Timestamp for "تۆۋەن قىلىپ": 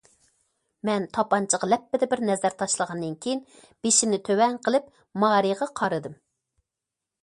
4.31-4.93